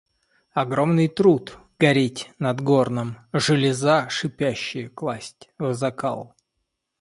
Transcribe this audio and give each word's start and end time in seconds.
Огромный 0.55 1.07
труд– 1.09 1.59
гореть 1.79 2.31
над 2.39 2.59
горном, 2.59 3.17
железа 3.33 4.09
шипящие 4.09 4.89
класть 4.89 5.51
в 5.59 5.75
закал. 5.75 6.33